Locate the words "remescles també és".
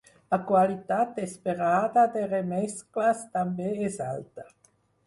2.33-4.03